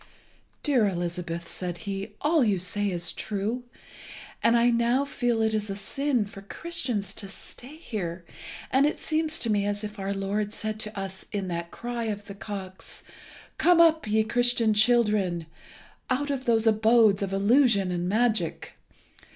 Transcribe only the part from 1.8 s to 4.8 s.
he, "all you say is true, and I